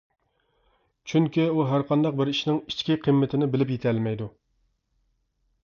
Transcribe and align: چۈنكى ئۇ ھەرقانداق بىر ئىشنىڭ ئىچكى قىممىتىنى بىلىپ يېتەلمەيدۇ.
چۈنكى 1.11 1.45
ئۇ 1.57 1.65
ھەرقانداق 1.73 2.17
بىر 2.21 2.33
ئىشنىڭ 2.33 2.59
ئىچكى 2.63 2.97
قىممىتىنى 3.05 3.51
بىلىپ 3.57 3.77
يېتەلمەيدۇ. 3.77 4.31